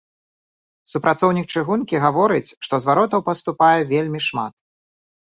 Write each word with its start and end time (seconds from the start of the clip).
Супрацоўнік 0.93 1.45
чыгункі 1.53 2.03
гаворыць, 2.05 2.55
што 2.67 2.83
зваротаў 2.89 3.27
паступае 3.31 3.73
вельмі 3.97 4.19
шмат. 4.33 4.53